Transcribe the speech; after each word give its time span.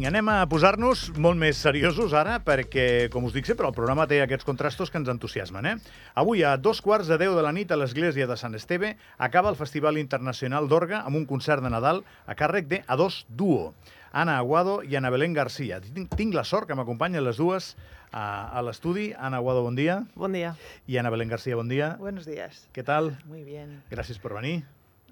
Vinga, 0.00 0.14
anem 0.16 0.28
a 0.32 0.46
posar-nos 0.48 1.00
molt 1.20 1.36
més 1.36 1.58
seriosos 1.60 2.14
ara, 2.16 2.38
perquè, 2.40 3.10
com 3.12 3.26
us 3.28 3.34
dic 3.36 3.44
sempre, 3.44 3.66
el 3.68 3.74
programa 3.76 4.06
té 4.08 4.22
aquests 4.24 4.46
contrastos 4.48 4.88
que 4.88 4.96
ens 4.96 5.10
entusiasmen. 5.12 5.66
Eh? 5.68 5.72
Avui, 6.16 6.40
a 6.40 6.54
dos 6.56 6.78
quarts 6.80 7.10
de 7.10 7.18
deu 7.20 7.34
de 7.36 7.42
la 7.44 7.50
nit, 7.52 7.68
a 7.68 7.76
l'església 7.76 8.24
de 8.24 8.36
Sant 8.40 8.54
Esteve, 8.56 8.94
acaba 9.18 9.50
el 9.52 9.58
Festival 9.58 9.98
Internacional 10.00 10.70
d'Orga 10.72 11.02
amb 11.04 11.18
un 11.18 11.26
concert 11.28 11.60
de 11.60 11.68
Nadal 11.68 12.00
a 12.24 12.32
càrrec 12.32 12.70
de 12.70 12.78
A2 12.86 13.26
Duo. 13.28 13.74
Ana 14.16 14.38
Aguado 14.40 14.78
i 14.80 14.96
Ana 14.96 15.10
Belén 15.12 15.34
Garcia. 15.36 15.82
Tinc, 15.84 16.32
la 16.32 16.46
sort 16.48 16.70
que 16.70 16.78
m'acompanyen 16.78 17.20
les 17.26 17.36
dues 17.36 17.74
a, 18.08 18.24
a 18.56 18.62
l'estudi. 18.64 19.10
Ana 19.12 19.42
Aguado, 19.44 19.66
bon 19.66 19.76
dia. 19.76 19.98
Bon 20.14 20.32
dia. 20.32 20.54
I 20.88 20.96
Ana 20.96 21.12
Belén 21.12 21.28
Garcia, 21.28 21.58
bon 21.60 21.68
dia. 21.68 21.90
Buenos 22.00 22.24
días. 22.24 22.62
Què 22.72 22.86
tal? 22.88 23.18
Muy 23.28 23.44
bien. 23.44 23.82
Gràcies 23.92 24.16
per 24.16 24.32
venir. 24.38 24.62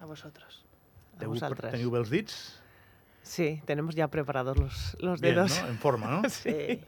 A 0.00 0.09
vosotros. 0.09 0.62
A 1.20 1.28
vosaltres. 1.28 1.77
Teniu 1.77 1.92
bé 1.92 2.00
els 2.00 2.14
dits? 2.14 2.41
Sí, 3.28 3.60
tenemos 3.66 3.95
ya 3.95 4.09
preparados 4.09 4.56
los, 4.56 4.96
los 5.00 5.20
Bien, 5.20 5.34
dedos. 5.34 5.62
¿no? 5.62 5.69
En 5.69 5.78
forma, 5.78 6.09
¿no? 6.09 6.23
Sí. 6.30 6.80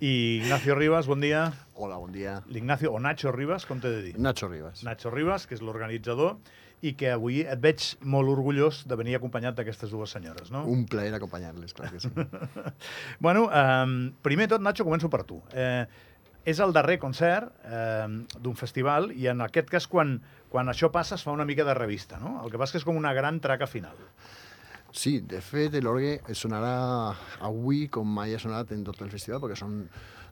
I 0.00 0.40
Ignacio 0.42 0.74
Rivas, 0.74 1.06
bon 1.06 1.20
dia. 1.20 1.52
Hola, 1.74 1.96
bon 1.96 2.10
dia. 2.10 2.42
L'Ignacio, 2.48 2.92
o 2.92 2.98
Nacho 2.98 3.30
Rivas, 3.30 3.64
com 3.64 3.78
t'he 3.78 3.92
de 3.92 4.00
dir? 4.02 4.14
Nacho 4.18 4.48
Rivas. 4.50 4.82
Nacho 4.82 5.12
Rivas, 5.14 5.46
que 5.46 5.54
és 5.54 5.62
l'organitzador, 5.62 6.34
i 6.82 6.96
que 6.98 7.12
avui 7.14 7.44
et 7.46 7.62
veig 7.62 7.86
molt 8.02 8.32
orgullós 8.32 8.82
de 8.90 8.98
venir 8.98 9.14
acompanyat 9.20 9.54
d'aquestes 9.54 9.94
dues 9.94 10.10
senyores, 10.10 10.50
no? 10.50 10.64
Un 10.66 10.82
plaer 10.90 11.14
acompanyar-les, 11.14 11.74
clar 11.78 11.92
que 11.94 12.02
sí. 12.02 12.10
Bueno, 13.24 13.46
eh, 13.54 14.10
primer 14.26 14.50
tot, 14.50 14.66
Nacho, 14.66 14.86
començo 14.86 15.10
per 15.14 15.22
tu. 15.30 15.38
Eh, 15.54 15.86
és 16.44 16.58
el 16.60 16.74
darrer 16.74 16.98
concert 16.98 17.54
eh, 17.64 18.10
d'un 18.34 18.58
festival 18.58 19.12
i 19.14 19.30
en 19.30 19.46
aquest 19.46 19.70
cas 19.70 19.86
quan, 19.86 20.18
quan 20.50 20.74
això 20.74 20.90
passa 20.90 21.14
es 21.14 21.22
fa 21.22 21.32
una 21.32 21.46
mica 21.46 21.64
de 21.64 21.78
revista, 21.78 22.18
no? 22.18 22.40
El 22.42 22.50
que 22.50 22.58
passa 22.58 22.74
que 22.74 22.82
és 22.82 22.88
com 22.90 22.98
una 22.98 23.14
gran 23.14 23.38
traca 23.40 23.70
final. 23.70 23.94
Sí, 24.94 25.18
de 25.26 25.40
fet, 25.42 25.74
l'orgue 25.82 26.20
sonarà 26.38 26.74
avui 27.42 27.88
com 27.90 28.06
mai 28.06 28.36
ha 28.36 28.38
sonat 28.38 28.70
en 28.76 28.84
tot 28.86 29.00
el 29.02 29.10
festival, 29.10 29.40
perquè 29.42 29.56
són 29.58 29.80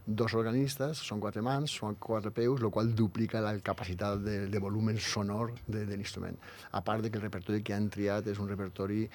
dos 0.06 0.36
organistes, 0.38 1.00
són 1.02 1.18
quatre 1.22 1.42
mans, 1.42 1.74
són 1.82 1.96
quatre 1.98 2.30
peus, 2.34 2.62
el 2.62 2.70
qual 2.70 2.92
duplica 2.94 3.42
la 3.42 3.56
capacitat 3.58 4.22
de, 4.22 4.36
de 4.50 4.62
volumen 4.62 4.98
sonor 5.02 5.50
de, 5.66 5.82
de 5.82 5.98
l'instrument. 5.98 6.38
A 6.70 6.82
part 6.86 7.02
de 7.02 7.10
que 7.10 7.18
el 7.18 7.26
repertori 7.26 7.62
que 7.66 7.74
han 7.74 7.90
triat 7.90 8.30
és 8.30 8.38
un 8.38 8.50
repertori 8.50 9.08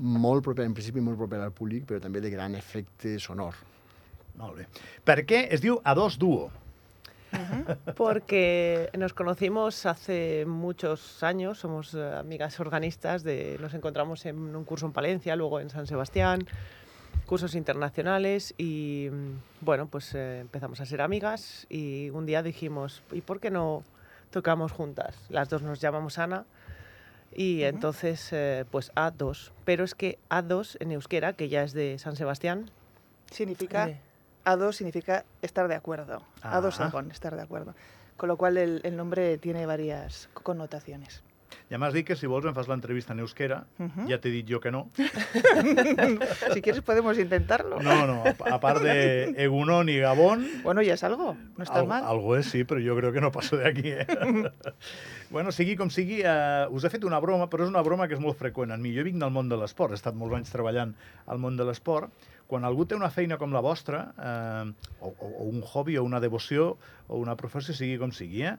molt 0.00 0.44
proper, 0.48 0.64
en 0.64 0.76
principi 0.76 1.04
molt 1.04 1.20
proper 1.20 1.42
al 1.44 1.52
públic, 1.56 1.84
però 1.88 2.00
també 2.00 2.24
de 2.24 2.32
gran 2.32 2.56
efecte 2.56 3.18
sonor. 3.20 3.60
Molt 4.40 4.62
bé. 4.62 4.70
Per 5.04 5.22
què 5.28 5.46
es 5.52 5.64
diu 5.64 5.76
A2 5.84 6.16
Duo? 6.20 6.48
Porque 7.96 8.90
nos 8.96 9.12
conocimos 9.14 9.86
hace 9.86 10.44
muchos 10.46 11.22
años, 11.22 11.58
somos 11.58 11.94
eh, 11.94 12.14
amigas 12.14 12.58
organistas, 12.60 13.22
de, 13.24 13.58
nos 13.60 13.74
encontramos 13.74 14.24
en 14.26 14.54
un 14.56 14.64
curso 14.64 14.86
en 14.86 14.92
Palencia, 14.92 15.36
luego 15.36 15.60
en 15.60 15.70
San 15.70 15.86
Sebastián, 15.86 16.46
cursos 17.26 17.54
internacionales 17.54 18.54
y 18.56 19.08
mm, 19.10 19.64
bueno, 19.64 19.86
pues 19.86 20.14
eh, 20.14 20.40
empezamos 20.40 20.80
a 20.80 20.86
ser 20.86 21.00
amigas 21.00 21.66
y 21.68 22.10
un 22.10 22.26
día 22.26 22.42
dijimos, 22.42 23.02
¿y 23.12 23.20
por 23.20 23.40
qué 23.40 23.50
no 23.50 23.82
tocamos 24.30 24.72
juntas? 24.72 25.16
Las 25.28 25.48
dos 25.48 25.62
nos 25.62 25.80
llamamos 25.80 26.18
Ana 26.18 26.44
y 27.34 27.64
entonces 27.64 28.32
eh, 28.32 28.64
pues 28.70 28.92
A2, 28.94 29.50
pero 29.64 29.84
es 29.84 29.94
que 29.94 30.18
A2 30.30 30.76
en 30.80 30.92
euskera, 30.92 31.32
que 31.34 31.48
ya 31.48 31.62
es 31.62 31.72
de 31.72 31.98
San 31.98 32.16
Sebastián, 32.16 32.70
Significa, 33.30 33.88
eh, 33.88 34.00
A2 34.46 34.72
significa 34.72 35.24
estar 35.42 35.66
de 35.68 35.74
acuerdo. 35.74 36.22
A2 36.42 36.76
Ah. 36.80 36.90
con 36.90 37.10
estar 37.10 37.34
de 37.36 37.42
acuerdo. 37.42 37.74
Con 38.16 38.28
lo 38.30 38.36
cual 38.38 38.56
el, 38.56 38.80
el 38.84 38.96
nombre 38.96 39.36
tiene 39.38 39.66
varias 39.66 40.28
connotaciones. 40.32 41.22
Ja 41.70 41.78
m'has 41.78 41.92
dit 41.94 42.06
que 42.06 42.14
si 42.14 42.26
vols 42.30 42.44
em 42.46 42.54
fas 42.54 42.68
l'entrevista 42.70 43.12
en 43.14 43.20
euskera. 43.22 43.64
Ujú. 43.78 44.04
Ja 44.10 44.18
t'he 44.22 44.30
dit 44.30 44.46
jo 44.48 44.60
que 44.60 44.70
no. 44.70 44.86
si 46.54 46.62
quieres 46.62 46.82
podemos 46.82 47.18
intentarlo. 47.18 47.80
No, 47.80 48.06
no, 48.06 48.22
a 48.24 48.54
a 48.54 48.60
part 48.60 48.82
de 48.82 49.34
Egunon 49.36 49.88
i 49.88 49.98
Gabón, 49.98 50.46
Bueno, 50.62 50.82
ya 50.82 50.94
es 50.94 51.04
algo. 51.04 51.36
No 51.56 51.64
está 51.64 51.80
Al- 51.80 51.86
mal. 51.86 52.04
Algo 52.04 52.36
és, 52.36 52.46
sí, 52.50 52.64
però 52.64 52.78
jo 52.82 52.96
crec 52.98 53.14
que 53.14 53.20
no 53.20 53.32
passo 53.32 53.56
d'aquí, 53.56 53.88
eh? 53.94 54.06
bueno, 55.30 55.50
sigui 55.52 55.76
com 55.76 55.90
sigui, 55.90 56.20
eh, 56.24 56.66
us 56.70 56.84
he 56.84 56.90
fet 56.90 57.04
una 57.04 57.18
broma, 57.18 57.48
però 57.50 57.64
és 57.66 57.70
una 57.70 57.82
broma 57.82 58.06
que 58.08 58.14
és 58.14 58.20
molt 58.22 58.38
freqüent 58.38 58.70
en 58.74 58.82
mi. 58.82 58.94
Jo 58.96 59.02
vinc 59.06 59.18
del 59.22 59.30
món 59.34 59.48
de 59.50 59.56
l'esport, 59.58 59.92
he 59.92 59.98
estat 59.98 60.14
molts 60.14 60.36
anys 60.38 60.52
treballant 60.54 60.94
al 61.26 61.38
món 61.42 61.56
de 61.56 61.64
l'esport. 61.66 62.10
Quan 62.46 62.64
algú 62.64 62.84
té 62.86 62.94
una 62.94 63.10
feina 63.10 63.38
com 63.38 63.50
la 63.52 63.60
vostra, 63.64 64.04
eh, 64.16 64.72
o, 65.00 65.08
o, 65.10 65.30
o 65.42 65.44
un 65.50 65.62
hobby, 65.66 65.96
o 65.98 66.04
una 66.06 66.20
devoció, 66.22 66.76
o 67.08 67.18
una 67.18 67.34
professió, 67.36 67.74
sigui 67.74 67.96
com 67.98 68.12
sigui, 68.14 68.44
eh? 68.46 68.56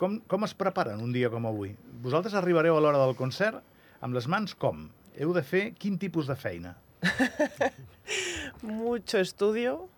Com, 0.00 0.18
com 0.28 0.44
es 0.44 0.52
preparen 0.56 1.00
un 1.00 1.12
dia 1.12 1.28
com 1.32 1.46
avui? 1.48 1.74
Vosaltres 2.04 2.34
arribareu 2.36 2.76
a 2.76 2.80
l'hora 2.80 3.00
del 3.04 3.16
concert 3.16 3.60
amb 4.00 4.14
les 4.16 4.28
mans 4.28 4.54
com? 4.56 4.86
Heu 5.20 5.32
de 5.36 5.42
fer 5.44 5.70
quin 5.76 5.98
tipus 6.00 6.28
de 6.28 6.36
feina? 6.36 6.74
mucho 8.62 9.18
estudio, 9.18 9.88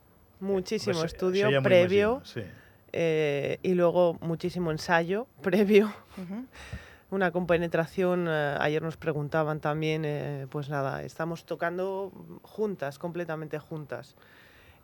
muchísimo 0.41 0.99
Pues, 1.01 1.13
estudio 1.13 1.49
previo 1.63 2.21
imagino, 2.23 2.25
Sí. 2.25 2.43
eh, 2.93 3.59
y 3.63 3.75
luego 3.75 4.17
muchísimo 4.21 4.71
ensayo 4.71 5.27
previo, 5.43 5.93
Ujú. 6.19 6.47
Una 7.13 7.31
compenetración. 7.31 8.27
eh, 8.29 8.57
ayer 8.59 8.83
nos 8.83 8.97
preguntaban 8.97 9.61
también, 9.61 10.05
eh, 10.05 10.47
pues 10.51 10.69
nada, 10.69 11.03
estamos 11.03 11.45
tocando 11.45 12.11
juntas, 12.43 12.99
completamente 12.99 13.59
juntas. 13.59 14.17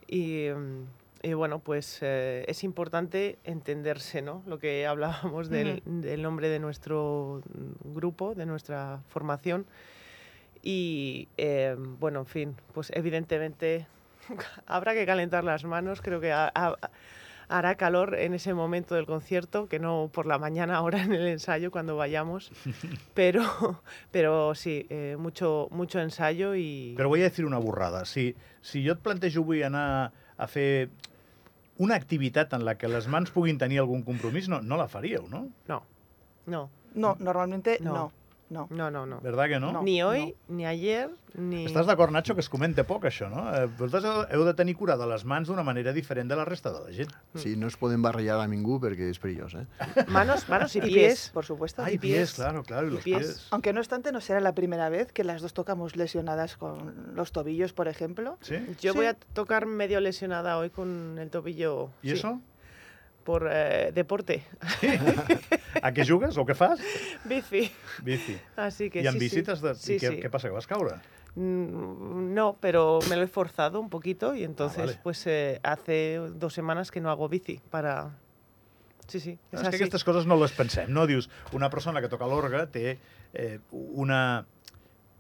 Y, 0.07 0.49
mm, 0.49 1.27
y 1.27 1.33
bueno, 1.33 1.59
pues 1.59 1.99
eh, 2.03 2.45
es 2.47 2.63
importante 2.65 3.39
entenderse, 3.45 4.23
¿no? 4.23 4.43
Lo 4.47 4.59
que 4.59 4.87
hablábamos 4.87 5.49
del, 5.49 5.83
del 5.85 6.23
nombre 6.23 6.49
de 6.49 6.59
nuestro 6.59 7.43
mm, 7.45 7.95
grupo, 7.95 8.35
de 8.35 8.47
nuestra 8.47 9.01
formación. 9.09 9.67
Y 10.63 11.29
bueno, 12.01 12.21
en 12.21 12.27
fin, 12.27 12.57
pues 12.75 12.91
evidentemente 12.93 13.87
habrá 14.67 14.93
que 14.93 15.07
calentar 15.07 15.45
las 15.45 15.65
manos. 15.65 16.03
Creo 16.03 16.21
que 16.21 16.33
hará 17.49 17.77
calor 17.77 18.15
en 18.15 18.35
ese 18.35 18.55
momento 18.55 18.95
del 18.95 19.07
concierto, 19.07 19.69
que 19.69 19.79
no 19.79 20.11
por 20.13 20.27
la 20.27 20.39
mañana 20.39 20.77
ahora 20.77 21.03
en 21.03 21.13
el 21.13 21.27
ensayo 21.27 21.71
cuando 21.71 21.97
vayamos. 21.97 22.51
Pero, 23.15 23.83
pero 24.13 24.55
sí, 24.55 24.87
eh, 24.91 25.17
mucho, 25.19 25.69
mucho 25.71 25.99
ensayo 26.01 26.55
y... 26.55 26.95
Però 26.97 27.09
voy 27.09 27.21
a 27.21 27.25
decir 27.25 27.45
una 27.45 27.59
borrada. 27.59 28.05
Si, 28.05 28.37
si 28.61 28.85
jo 28.87 28.93
et 28.93 29.01
plantejo 29.03 29.43
avui 29.43 29.63
anar 29.67 30.13
a 30.37 30.47
fer 30.47 30.91
una 31.79 31.97
activitat 31.97 32.53
en 32.55 32.65
la 32.65 32.77
que 32.79 32.89
les 32.89 33.09
mans 33.09 33.31
puguin 33.35 33.59
tenir 33.59 33.81
algun 33.81 34.03
compromís, 34.07 34.49
no, 34.49 34.61
no 34.63 34.77
la 34.77 34.87
faríeu, 34.89 35.27
no? 35.29 35.49
No, 35.67 35.83
no, 36.47 36.69
No, 36.95 37.17
normalmente 37.21 37.79
No. 37.81 37.93
no. 37.95 38.13
No. 38.51 38.67
no, 38.71 38.91
no, 38.91 39.05
no. 39.07 39.21
Verdad 39.21 39.47
que 39.49 39.61
no? 39.61 39.73
No. 39.73 39.83
Ni 39.83 40.03
hoy, 40.03 40.35
ni 40.49 40.65
ayer, 40.65 41.11
ni... 41.35 41.67
Estàs 41.67 41.87
d'acord, 41.87 42.11
Nacho, 42.11 42.35
que 42.35 42.41
es 42.41 42.49
comenta 42.49 42.85
poc, 42.89 43.05
això, 43.05 43.29
no? 43.29 43.43
Eh, 43.55 43.67
vosaltres 43.79 44.05
heu- 44.33 44.45
de 44.47 44.55
tenir 44.55 44.75
cura 44.75 44.97
de 44.97 45.07
les 45.07 45.25
mans 45.29 45.49
d'una 45.49 45.63
manera 45.63 45.93
diferent 45.93 46.31
de 46.31 46.37
la 46.37 46.47
resta 46.47 46.73
de 46.73 46.81
la 46.81 46.93
gent. 46.97 47.13
Sí, 47.37 47.57
no 47.57 47.67
es 47.69 47.77
poden 47.77 48.01
barrejar 48.01 48.39
amb 48.41 48.55
ningú 48.55 48.79
perquè 48.81 49.11
és 49.13 49.19
perillós, 49.21 49.53
eh? 49.55 49.67
Manos, 50.09 50.49
manos 50.49 50.75
y 50.77 50.79
Y 50.79 50.83
pies. 50.83 50.93
pies, 50.95 51.31
por 51.35 51.45
supuesto. 51.45 51.83
Ay, 51.85 51.95
y 51.95 51.99
pies. 51.99 52.33
claro, 52.35 52.63
claro, 52.63 52.87
y 52.87 52.91
Y 52.91 52.95
los 52.95 53.05
pies. 53.05 53.19
pies. 53.19 53.47
Aunque 53.51 53.73
no 53.75 53.81
obstante, 53.81 54.13
no 54.13 54.21
será 54.23 54.41
la 54.41 54.55
primera 54.55 54.89
vez 54.89 55.13
que 55.13 55.25
las 55.25 55.43
dos 55.43 55.53
tocamos 55.53 55.97
lesionadas 55.97 56.57
con 56.57 57.15
los 57.15 57.33
tobillos, 57.33 57.73
por 57.75 57.89
ejemplo. 57.89 58.39
Sí? 58.41 58.57
Yo 58.81 58.95
voy 58.95 59.05
Sí. 59.05 59.11
a 59.11 59.15
tocar 59.35 59.67
medio 59.67 60.01
lesionada 60.01 60.57
hoy 60.57 60.71
con 60.71 61.19
el 61.19 61.29
tobillo. 61.31 61.91
I 62.03 62.09
sí, 62.09 62.15
eso? 62.15 62.41
Por 63.29 63.45
eh, 63.53 63.91
deporte. 63.93 64.41
A 65.85 65.91
què 65.93 66.07
jugues 66.09 66.39
o 66.41 66.47
què 66.49 66.55
fas? 66.57 66.81
Bici. 67.29 67.67
Bici. 68.01 68.39
Así 68.57 68.89
que 68.89 69.03
I 69.05 69.11
en 69.11 69.19
sí, 69.19 69.19
sí. 69.21 69.25
visites 69.27 69.61
de... 69.61 69.75
Sí, 69.77 69.99
I 69.99 70.01
què, 70.01 70.13
sí. 70.15 70.21
què 70.23 70.31
passa, 70.33 70.49
que 70.49 70.57
vas 70.57 70.67
caure? 70.71 70.95
Mm, 71.37 72.33
No, 72.33 72.57
pero 72.59 73.01
me 73.11 73.17
lo 73.21 73.23
he 73.23 73.29
forzado 73.29 73.81
un 73.81 73.91
poquito 73.91 74.35
y 74.35 74.45
entonces, 74.45 74.87
vale. 74.87 75.01
pues 75.03 75.27
eh, 75.27 75.61
hace 75.63 76.17
dos 76.41 76.55
semanas 76.55 76.91
que 76.91 77.03
no 77.05 77.11
hago 77.11 77.29
bici 77.29 77.61
para. 77.71 78.17
Sí, 79.09 79.21
sí. 79.21 79.39
És, 79.53 79.61
Es 79.61 79.69
que 79.69 79.77
aquestes 79.77 80.05
coses 80.05 80.25
no 80.25 80.41
les 80.41 80.53
pensem, 80.57 80.89
no? 80.89 81.07
Dius, 81.07 81.29
una 81.53 81.69
persona 81.69 82.01
que 82.01 82.09
toca 82.09 82.27
l'orgue 82.29 82.65
té 82.73 82.99
eh, 83.35 83.59
una 83.73 84.47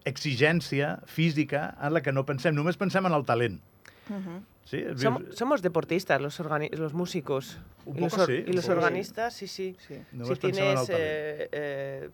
exigència 0.08 0.98
física 1.06 1.74
en 1.80 1.92
la 1.92 2.00
que 2.00 2.12
no 2.12 2.24
pensem, 2.24 2.56
només 2.56 2.80
pensem 2.80 3.04
en 3.04 3.12
el 3.16 3.24
talent. 3.28 3.60
Ujú. 4.08 4.40
Sí? 4.68 4.84
Som- 5.00 5.24
somos 5.32 5.62
deportistas, 5.62 6.20
los, 6.20 6.38
los 6.40 6.92
músicos. 6.92 7.56
Un 7.86 7.96
y 7.96 8.00
los, 8.02 8.12
poco 8.12 8.26
sí, 8.26 8.44
y 8.46 8.52
los 8.52 8.68
organistas, 8.68 9.32
sí, 9.32 9.46
sí. 9.46 9.74
Si 9.78 10.34
tienes 10.36 10.90
eh, 10.90 11.48
eh, 11.50 12.10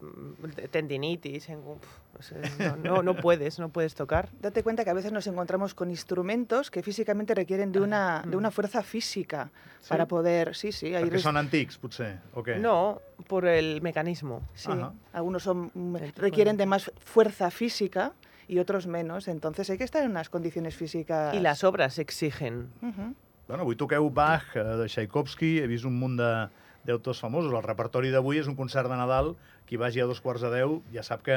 tendinitis, 0.70 1.48
en- 1.48 1.58
uf, 1.58 1.82
o 2.16 2.22
sea, 2.22 2.38
no, 2.60 2.76
no, 2.76 3.02
no 3.02 3.16
puedes, 3.16 3.58
no 3.58 3.70
puedes 3.70 3.96
tocar. 3.96 4.28
Date 4.40 4.62
cuenta 4.62 4.84
que 4.84 4.90
a 4.90 4.94
veces 4.94 5.10
nos 5.10 5.26
encontramos 5.26 5.74
con 5.74 5.90
instrumentos 5.90 6.70
que 6.70 6.84
físicamente 6.84 7.34
requieren 7.34 7.72
de 7.72 7.80
una, 7.80 8.22
de 8.24 8.36
una 8.36 8.52
fuerza 8.52 8.84
física 8.84 9.50
Sí? 9.80 9.88
para 9.88 10.06
poder... 10.06 10.54
Sí, 10.54 10.70
sí. 10.70 10.94
Hay 10.94 11.10
són 11.20 11.36
antics, 11.36 11.76
potser, 11.76 12.20
o 12.32 12.40
què? 12.46 12.54
No, 12.56 13.02
por 13.26 13.44
el 13.50 13.82
mecanismo. 13.82 14.40
sí, 14.54 14.70
Ajá. 14.70 14.94
algunos 15.12 15.42
son, 15.42 15.72
requieren 16.16 16.56
de- 16.56 16.62
de 16.62 16.66
más 16.66 16.90
fuerza 17.04 17.50
física 17.50 18.12
y 18.48 18.58
otros 18.58 18.86
menos. 18.86 19.28
Entonces 19.28 19.68
hay 19.70 19.78
que 19.78 19.84
estar 19.84 20.02
en 20.04 20.10
unas 20.10 20.28
condiciones 20.28 20.74
físicas... 20.76 21.34
Y 21.34 21.40
las 21.40 21.64
obras 21.64 21.98
exigen. 21.98 22.68
Ujú. 22.82 23.14
Bueno, 23.48 23.62
avui 23.62 23.76
toqueu 23.76 24.08
Bach, 24.10 24.56
eh, 24.56 24.62
de 24.62 24.86
Tchaikovsky, 24.88 25.58
he 25.60 25.66
vist 25.66 25.84
un 25.84 25.98
munt 25.98 26.16
de- 26.18 26.48
d'autors 26.84 27.20
famosos. 27.20 27.52
El 27.52 27.62
repertori 27.62 28.10
d'avui 28.10 28.38
és 28.38 28.46
un 28.48 28.56
concert 28.56 28.88
de 28.88 28.96
Nadal. 28.96 29.34
Qui 29.68 29.76
vagi 29.80 30.00
a 30.00 30.04
dos 30.04 30.20
quarts 30.20 30.42
de 30.44 30.50
deu 30.52 30.82
ja 30.92 31.02
sap 31.02 31.22
que, 31.24 31.36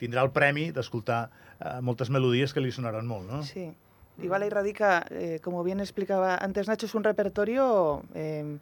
tindrà 0.00 0.20
el 0.26 0.30
premi 0.34 0.70
d'escoltar 0.74 1.30
eh, 1.60 1.80
moltes 1.80 2.10
melodies 2.10 2.52
que 2.52 2.60
li 2.60 2.72
sonaran 2.72 3.06
molt, 3.06 3.28
no? 3.30 3.42
Sí. 3.42 3.70
Igual 4.22 4.42
ahí 4.42 4.50
radica, 4.50 5.04
eh, 5.10 5.40
como 5.42 5.64
bien 5.64 5.80
explicaba 5.80 6.36
antes 6.36 6.68
Nacho, 6.68 6.86
es 6.86 6.94
un 6.94 7.02
repertorio 7.04 8.02
eh, 8.14 8.58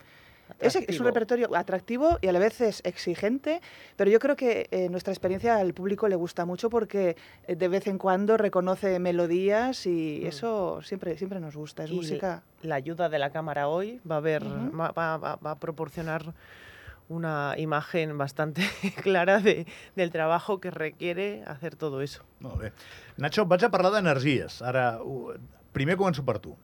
Es, 0.60 0.76
es, 0.76 1.00
un 1.00 1.06
repertorio 1.06 1.54
atractivo 1.56 2.18
y 2.20 2.28
a 2.28 2.32
la 2.32 2.38
vez 2.38 2.60
es 2.60 2.80
exigente, 2.84 3.60
pero 3.96 4.10
yo 4.10 4.18
creo 4.18 4.36
que 4.36 4.68
eh, 4.70 4.88
nuestra 4.88 5.12
experiencia 5.12 5.56
al 5.56 5.74
público 5.74 6.08
le 6.08 6.16
gusta 6.16 6.44
mucho 6.44 6.70
porque 6.70 7.16
eh, 7.46 7.56
de 7.56 7.68
vez 7.68 7.86
en 7.86 7.98
cuando 7.98 8.36
reconoce 8.36 8.98
melodías 8.98 9.86
y 9.86 10.20
Mm. 10.22 10.26
eso 10.26 10.82
siempre, 10.82 11.16
siempre 11.18 11.40
nos 11.40 11.56
gusta. 11.56 11.84
Es 11.84 11.90
Y 11.90 11.94
música. 11.94 12.42
La 12.62 12.76
ayuda 12.76 13.08
de 13.08 13.18
la 13.18 13.30
cámara 13.30 13.68
hoy 13.68 14.00
va 14.08 14.16
a 14.16 14.20
ver, 14.20 14.42
Ujú. 14.44 14.76
va, 14.76 14.92
va- 14.92 15.16
va- 15.18 15.36
va 15.36 15.50
a 15.52 15.58
proporcionar 15.58 16.34
una 17.08 17.54
imagen 17.58 18.16
bastante 18.16 18.62
clara 19.02 19.40
de- 19.40 19.66
del 19.96 20.10
trabajo 20.10 20.60
que 20.60 20.70
requiere 20.70 21.42
hacer 21.46 21.76
todo 21.76 22.00
eso. 22.00 22.22
Molt 22.40 22.58
bé. 22.60 22.72
Nacho, 23.16 23.44
vaig 23.46 23.64
a 23.64 23.70
parlar 23.70 23.92
d'energies. 23.92 24.62
Ara, 24.62 24.98
primer 25.72 25.96
començo 25.96 26.24
per 26.24 26.38
tu. 26.38 26.56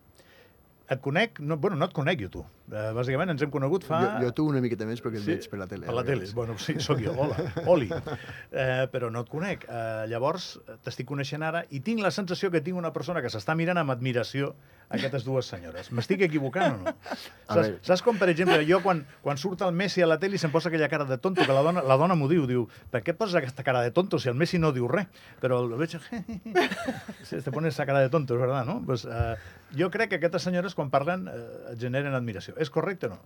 Et 0.88 1.00
conec, 1.04 1.38
no, 1.44 1.58
bueno, 1.60 1.76
no 1.76 1.84
et 1.84 1.92
conec 1.92 2.22
jo, 2.22 2.30
tu. 2.32 2.42
Uh, 2.68 2.94
bàsicament 2.96 3.28
ens 3.34 3.42
hem 3.44 3.50
conegut 3.52 3.84
fa... 3.84 3.98
Jo, 4.00 4.12
jo 4.24 4.32
tu 4.38 4.46
una 4.48 4.62
miqueta 4.64 4.86
més 4.88 5.02
perquè 5.04 5.20
et 5.20 5.24
Sí, 5.24 5.34
veig 5.34 5.48
per 5.52 5.58
la 5.60 5.66
tele. 5.68 5.84
Per 5.84 5.96
la 5.96 6.00
a 6.00 6.08
tele, 6.08 6.24
bueno, 6.36 6.56
sí, 6.60 6.78
sóc 6.80 7.02
jo, 7.04 7.12
hola, 7.12 7.36
Oli. 7.72 7.90
Eh, 7.92 8.86
però 8.92 9.10
no 9.12 9.20
et 9.26 9.28
conec. 9.28 9.66
Eh, 9.68 10.06
llavors, 10.08 10.54
t'estic 10.86 11.08
coneixent 11.10 11.44
ara 11.44 11.66
i 11.76 11.82
tinc 11.84 12.00
la 12.04 12.12
sensació 12.14 12.48
que 12.54 12.62
tinc 12.64 12.80
una 12.80 12.94
persona 12.94 13.20
que 13.24 13.28
s'està 13.32 13.56
mirant 13.58 13.82
amb 13.82 13.92
admiració 13.92 14.54
aquestes 14.88 15.26
dues 15.28 15.48
senyores. 15.52 15.90
M'estic 15.92 16.24
equivocant 16.24 16.78
o 16.78 16.80
no? 16.80 16.94
Saps, 17.48 17.74
saps 17.84 18.04
com, 18.04 18.16
per 18.20 18.30
exemple, 18.32 18.60
jo 18.68 18.80
quan, 18.84 19.04
quan 19.24 19.40
surt 19.40 19.66
el 19.66 19.76
Messi 19.76 20.04
a 20.04 20.08
la 20.08 20.18
tele 20.20 20.36
i 20.36 20.40
se'm 20.40 20.52
posa 20.52 20.72
aquella 20.72 20.88
cara 20.88 21.04
de 21.08 21.20
tonto, 21.20 21.44
que 21.44 21.52
la 21.52 21.64
dona, 21.64 21.84
la 21.84 21.96
dona 22.00 22.16
m'ho 22.16 22.28
diu, 22.32 22.48
diu, 22.48 22.64
per 22.92 23.02
què 23.04 23.12
poses 23.16 23.36
aquesta 23.40 23.64
cara 23.64 23.84
de 23.84 23.92
tonto 23.96 24.20
si 24.20 24.32
el 24.32 24.36
Messi 24.40 24.60
no 24.60 24.72
diu 24.72 24.88
res? 24.88 25.08
Però 25.44 25.60
el 25.64 25.76
veig... 25.80 25.96
Sí, 27.28 27.36
te 27.44 27.52
pones 27.52 27.74
esa 27.74 27.84
cara 27.84 28.00
de 28.00 28.08
tonto, 28.12 28.36
és 28.36 28.40
verdad, 28.40 28.64
no? 28.64 28.80
Pues, 28.86 29.04
eh, 29.04 29.36
jo 29.76 29.90
crec 29.90 30.10
que 30.10 30.18
aquestes 30.20 30.46
senyores, 30.48 30.74
quan 30.74 30.90
parlen, 30.90 31.28
eh, 31.28 31.76
generen 31.80 32.14
admiració. 32.14 32.54
És 32.56 32.70
correcte 32.70 33.06
o 33.06 33.16
no? 33.16 33.20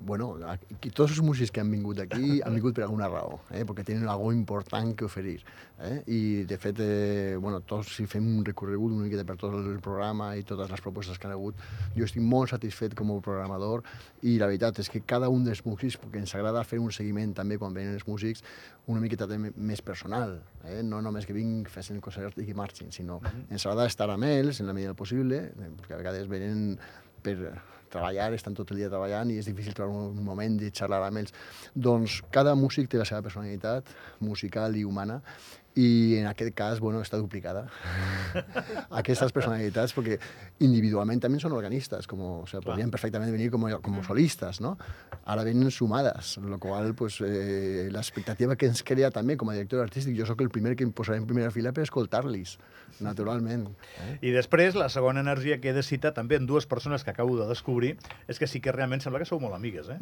Bueno, 0.00 0.36
aquí, 0.46 0.92
tots 0.94 1.10
els 1.10 1.20
músics 1.26 1.50
que 1.50 1.58
han 1.58 1.70
vingut 1.74 1.98
aquí 1.98 2.38
han 2.46 2.54
vingut 2.54 2.76
per 2.76 2.84
alguna 2.84 3.08
raó, 3.10 3.40
eh? 3.50 3.64
perquè 3.66 3.82
tenen 3.88 4.06
algo 4.06 4.30
important 4.30 4.92
que 4.94 5.06
oferir. 5.08 5.40
Eh? 5.82 5.96
I, 6.06 6.18
de 6.46 6.58
fet, 6.58 6.78
eh, 6.84 7.36
bueno, 7.42 7.58
tots, 7.66 7.96
si 7.96 8.06
fem 8.06 8.26
un 8.30 8.44
recorregut 8.46 8.94
una 8.94 9.08
miqueta 9.08 9.24
per 9.26 9.34
tot 9.40 9.56
el 9.58 9.80
programa 9.82 10.30
i 10.38 10.44
totes 10.46 10.70
les 10.70 10.82
propostes 10.84 11.18
que 11.18 11.26
han 11.26 11.34
hagut, 11.34 11.58
jo 11.96 12.06
estic 12.06 12.22
molt 12.22 12.52
satisfet 12.52 12.94
com 12.98 13.10
a 13.10 13.16
programador 13.24 13.82
i 14.22 14.36
la 14.38 14.46
veritat 14.46 14.78
és 14.84 14.90
que 14.92 15.02
cada 15.02 15.30
un 15.34 15.42
dels 15.48 15.64
músics, 15.66 15.98
perquè 15.98 16.22
ens 16.22 16.34
agrada 16.38 16.62
fer 16.62 16.78
un 16.78 16.94
seguiment 16.94 17.34
també 17.34 17.58
quan 17.58 17.74
venen 17.74 17.98
els 17.98 18.06
músics, 18.06 18.44
una 18.86 19.02
miqueta 19.02 19.26
més 19.34 19.82
personal, 19.82 20.36
eh? 20.62 20.78
no 20.86 21.02
només 21.02 21.26
que 21.26 21.34
vinc, 21.34 21.72
fessin 21.74 21.98
el 21.98 22.04
concert 22.06 22.38
i 22.38 22.46
que 22.46 22.54
marxin, 22.54 22.94
sinó 22.94 23.18
ens 23.50 23.66
agrada 23.66 23.90
estar 23.90 24.06
amb 24.14 24.30
ells 24.30 24.62
en 24.62 24.70
la 24.70 24.78
medida 24.78 24.94
del 24.94 25.02
possible, 25.02 25.42
eh, 25.50 25.72
perquè 25.82 25.98
a 25.98 26.00
vegades 26.04 26.30
venen 26.30 26.78
per 27.22 27.36
treballar, 27.92 28.32
estan 28.36 28.56
tot 28.58 28.72
el 28.72 28.82
dia 28.82 28.90
treballant 28.92 29.30
i 29.32 29.38
és 29.40 29.48
difícil 29.48 29.76
trobar 29.76 30.08
un 30.08 30.24
moment 30.24 30.58
de 30.60 30.72
xerrar 30.74 31.00
amb 31.06 31.22
ells. 31.22 31.34
Doncs 31.74 32.20
cada 32.34 32.54
músic 32.58 32.90
té 32.90 33.00
la 33.00 33.08
seva 33.08 33.22
personalitat 33.26 33.88
musical 34.20 34.76
i 34.76 34.84
humana 34.88 35.22
i 35.78 36.18
en 36.18 36.26
aquest 36.26 36.54
cas, 36.58 36.80
bueno, 36.82 37.02
està 37.04 37.20
duplicada. 37.20 37.68
Aquestes 39.00 39.32
personalitats, 39.32 39.94
perquè 39.96 40.18
individualment 40.64 41.20
també 41.22 41.40
són 41.40 41.54
organistes, 41.56 42.08
com, 42.10 42.20
o 42.20 42.46
sigui, 42.50 42.64
podrien 42.66 42.90
perfectament 42.90 43.32
venir 43.32 43.50
com, 43.54 43.68
com 43.84 44.00
solistes, 44.06 44.60
no? 44.64 44.74
Ara 45.28 45.44
venen 45.46 45.70
sumades, 45.70 46.36
la 46.42 46.58
qual 46.58 46.94
pues, 46.98 47.20
eh, 47.24 47.88
l'expectativa 47.94 48.56
que 48.56 48.66
ens 48.66 48.82
crea 48.82 49.12
també 49.14 49.36
com 49.38 49.50
a 49.50 49.56
director 49.56 49.82
artístic, 49.84 50.16
jo 50.18 50.26
sóc 50.26 50.42
el 50.42 50.50
primer 50.50 50.74
que 50.76 50.86
em 50.86 50.92
posaré 50.92 51.20
en 51.22 51.28
primera 51.28 51.52
fila 51.54 51.72
per 51.76 51.86
escoltar-los, 51.86 52.56
naturalment. 53.04 53.68
Eh? 54.02 54.18
I 54.30 54.34
després, 54.34 54.74
la 54.74 54.88
segona 54.92 55.22
energia 55.24 55.60
que 55.62 55.70
he 55.70 55.76
de 55.76 55.84
citar, 55.86 56.14
també 56.16 56.40
en 56.40 56.46
dues 56.48 56.66
persones 56.66 57.04
que 57.04 57.14
acabo 57.14 57.36
de 57.38 57.46
descobrir, 57.48 57.96
és 58.26 58.40
que 58.40 58.48
sí 58.50 58.60
que 58.64 58.72
realment 58.74 59.04
sembla 59.04 59.22
que 59.22 59.28
sou 59.28 59.40
molt 59.40 59.54
amigues, 59.54 59.88
eh? 59.92 59.98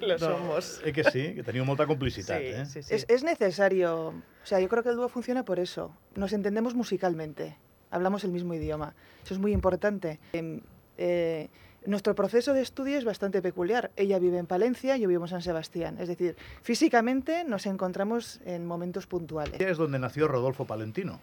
Lo 0.00 0.18
somos. 0.18 0.80
Eh 0.84 0.96
que 0.96 1.04
sí, 1.10 1.34
que 1.36 1.44
teniu 1.44 1.66
molta 1.68 1.86
complicitat, 1.86 2.40
Sí, 2.40 2.48
eh? 2.48 2.64
sí, 2.66 2.82
sí. 2.82 2.94
Es, 2.94 3.06
es 3.08 3.22
necesario. 3.22 4.08
O 4.08 4.46
sea, 4.46 4.60
yo 4.60 4.68
creo 4.68 4.82
que 4.82 4.90
el 4.90 4.96
dúo 4.96 5.08
funciona 5.08 5.44
por 5.44 5.58
eso. 5.58 5.92
Nos 6.16 6.32
entendemos 6.32 6.74
musicalmente. 6.74 7.56
Hablamos 7.90 8.24
el 8.24 8.32
mismo 8.32 8.54
idioma. 8.54 8.94
Eso 9.24 9.34
es 9.34 9.40
muy 9.40 9.52
importante. 9.52 10.18
Em, 10.32 10.60
eh, 10.98 11.48
nuestro 11.84 12.14
proceso 12.14 12.52
de 12.52 12.62
estudio 12.62 12.98
es 12.98 13.04
bastante 13.04 13.40
peculiar. 13.42 13.90
Ella 13.96 14.18
vive 14.18 14.38
en 14.38 14.46
Palencia, 14.46 14.96
yo 14.96 15.08
vivo 15.08 15.24
en 15.24 15.28
San 15.28 15.42
Sebastián. 15.42 15.98
Es 16.00 16.08
decir, 16.08 16.36
físicamente 16.62 17.44
nos 17.44 17.66
encontramos 17.66 18.40
en 18.44 18.66
momentos 18.66 19.06
puntuales. 19.06 19.60
Es 19.60 19.76
donde 19.78 19.98
nació 19.98 20.26
Rodolfo 20.26 20.64
Palentino. 20.64 21.20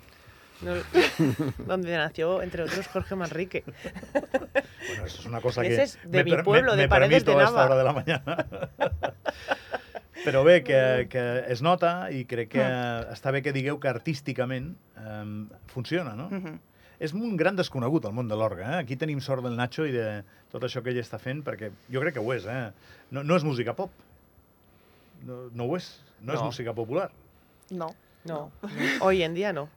No- 0.61 0.73
donde 1.67 1.97
nació, 1.97 2.41
entre 2.41 2.63
otros, 2.63 2.87
Jorge 2.87 3.15
Manrique. 3.15 3.63
Bueno, 4.13 5.05
eso 5.05 5.19
es 5.19 5.25
una 5.25 5.41
cosa 5.41 5.61
que 5.63 5.73
Ese 5.73 5.83
es 5.83 5.99
de 6.05 6.23
me, 6.23 6.35
mi 6.37 6.43
pueblo, 6.43 6.71
me, 6.71 6.77
de 6.77 6.83
me 6.83 6.89
Paredes 6.89 7.25
de 7.25 7.31
a 7.33 7.35
esta 7.43 7.43
Nava. 7.51 7.65
hora 7.65 7.75
de 7.77 7.83
la 7.83 7.93
mañana. 7.93 8.47
Però 10.23 10.43
bé, 10.45 10.61
que, 10.63 11.07
que 11.11 11.23
es 11.51 11.61
nota 11.61 12.09
i 12.11 12.23
crec 12.29 12.49
que 12.55 12.63
Mm. 12.63 13.11
està 13.15 13.31
bé 13.35 13.41
que 13.43 13.51
digueu 13.51 13.79
que 13.79 13.89
artísticament 13.91 14.75
eh, 14.97 15.25
funciona, 15.67 16.15
no? 16.15 16.29
Ujú. 16.31 16.53
És 17.03 17.11
un 17.13 17.35
gran 17.35 17.57
desconegut 17.57 18.05
el 18.05 18.13
món 18.15 18.29
de 18.29 18.35
l'orga. 18.39 18.77
Eh? 18.77 18.79
Aquí 18.85 18.95
tenim 18.95 19.19
sort 19.19 19.43
del 19.43 19.57
Nacho 19.57 19.83
i 19.85 19.91
de 19.91 20.23
tot 20.53 20.63
això 20.63 20.81
que 20.83 20.91
ell 20.93 21.01
està 21.01 21.19
fent, 21.19 21.41
perquè 21.43 21.71
jo 21.91 21.99
crec 21.99 22.13
que 22.15 22.21
ho 22.23 22.33
és. 22.33 22.45
Eh? 22.47 22.71
No, 23.11 23.23
no 23.23 23.35
és 23.35 23.43
música 23.43 23.73
pop. 23.75 23.91
No, 25.27 25.49
no 25.53 25.65
ho 25.67 25.75
és. 25.75 25.89
No, 26.21 26.33
és 26.33 26.39
No. 26.39 26.45
música 26.45 26.73
popular. 26.73 27.09
No. 27.71 27.89
No, 28.23 28.51
no. 28.61 28.71
hoy 29.01 29.21
en 29.23 29.33
día 29.33 29.51
no. 29.51 29.67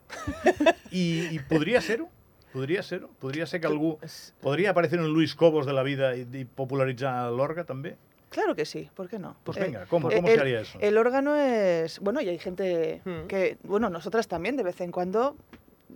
I, 0.92 1.34
i 1.34 1.38
podria 1.48 1.80
ser-ho? 1.80 2.06
Podria 2.52 2.82
ser-ho? 2.86 3.08
Podria 3.18 3.44
ser 3.46 3.60
que 3.60 3.66
algú... 3.66 3.96
Podria 4.40 4.70
aparecer 4.70 5.00
un 5.00 5.08
Luis 5.12 5.34
Cobos 5.34 5.66
de 5.66 5.72
la 5.74 5.82
vida 5.82 6.14
i, 6.14 6.22
i 6.32 6.44
popularitzar 6.44 7.28
l'orga, 7.34 7.64
també? 7.66 7.96
Claro 8.36 8.54
que 8.54 8.66
sí, 8.66 8.90
¿por 8.94 9.08
qué 9.08 9.18
no? 9.18 9.34
Pues 9.44 9.56
Eh, 9.56 9.62
venga, 9.62 9.86
¿cómo, 9.86 10.10
eh, 10.10 10.16
cómo 10.16 10.28
el, 10.28 10.34
se 10.34 10.40
haría 10.42 10.60
eso? 10.60 10.78
El 10.78 10.98
órgano 10.98 11.34
es. 11.36 12.00
Bueno, 12.00 12.20
y 12.20 12.28
hay 12.28 12.38
gente 12.38 13.00
Mm. 13.06 13.26
que. 13.28 13.56
Bueno, 13.62 13.88
nosotras 13.88 14.28
también 14.28 14.58
de 14.58 14.62
vez 14.62 14.78
en 14.82 14.92
cuando. 14.92 15.36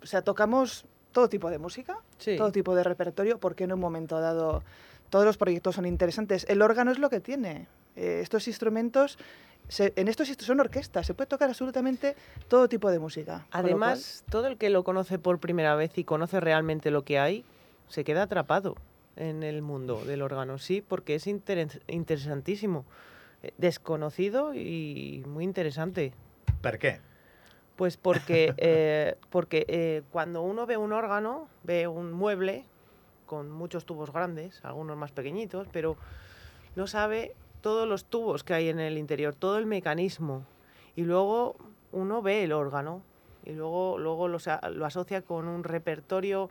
O 0.02 0.06
sea, 0.06 0.22
tocamos 0.22 0.86
todo 1.12 1.28
tipo 1.28 1.50
de 1.50 1.58
música, 1.58 1.98
Sí. 2.16 2.38
todo 2.38 2.50
tipo 2.50 2.74
de 2.74 2.82
repertorio, 2.82 3.36
porque 3.38 3.64
en 3.64 3.74
un 3.74 3.80
momento 3.80 4.18
dado 4.20 4.62
todos 5.10 5.26
los 5.26 5.36
proyectos 5.36 5.74
son 5.74 5.84
interesantes. 5.84 6.46
El 6.48 6.62
órgano 6.62 6.90
es 6.90 6.98
lo 6.98 7.10
que 7.10 7.20
tiene. 7.20 7.66
Eh, 7.94 8.20
estos 8.22 8.48
instrumentos. 8.48 9.18
se- 9.68 9.92
en 9.94 10.08
estos 10.08 10.26
son 10.38 10.58
orquestas, 10.58 11.06
se 11.06 11.12
puede 11.14 11.28
tocar 11.28 11.48
absolutamente 11.50 12.16
todo 12.48 12.68
tipo 12.68 12.90
de 12.90 12.98
música. 12.98 13.46
Además, 13.52 14.24
todo 14.28 14.46
el 14.48 14.56
que 14.56 14.68
lo 14.70 14.82
conoce 14.82 15.18
por 15.20 15.38
primera 15.38 15.76
vez 15.76 15.96
y 15.98 16.02
conoce 16.04 16.40
realmente 16.40 16.90
lo 16.90 17.04
que 17.04 17.20
hay, 17.20 17.44
se 17.86 18.02
queda 18.02 18.22
atrapado 18.22 18.74
en 19.16 19.42
el 19.42 19.62
mundo 19.62 20.04
del 20.04 20.22
órgano, 20.22 20.58
sí, 20.58 20.82
porque 20.82 21.14
es 21.14 21.26
interes- 21.26 21.80
interesantísimo, 21.88 22.84
eh, 23.42 23.52
desconocido 23.58 24.54
y 24.54 25.22
muy 25.26 25.44
interesante. 25.44 26.12
Per 26.62 26.78
què? 26.78 27.00
Pues 27.76 27.96
porque, 27.96 28.54
eh, 28.58 29.16
porque 29.30 29.64
eh, 29.68 30.02
cuando 30.10 30.42
uno 30.42 30.66
ve 30.66 30.76
un 30.76 30.92
órgano, 30.92 31.48
ve 31.62 31.88
un 31.88 32.12
mueble 32.12 32.64
con 33.26 33.50
muchos 33.50 33.84
tubos 33.84 34.12
grandes, 34.12 34.64
algunos 34.64 34.96
más 34.96 35.12
pequeñitos, 35.12 35.68
pero 35.72 35.96
no 36.76 36.86
sabe 36.86 37.34
todos 37.60 37.86
los 37.88 38.04
tubos 38.04 38.42
que 38.44 38.54
hay 38.54 38.68
en 38.68 38.80
el 38.80 38.98
interior, 38.98 39.34
todo 39.34 39.58
el 39.58 39.66
mecanismo. 39.66 40.44
Y 40.96 41.02
luego 41.02 41.56
uno 41.92 42.22
ve 42.22 42.44
el 42.44 42.52
órgano 42.52 43.02
y 43.44 43.52
luego, 43.52 43.98
luego 43.98 44.28
lo, 44.28 44.38
lo 44.72 44.86
asocia 44.86 45.22
con 45.22 45.48
un 45.48 45.64
repertorio 45.64 46.50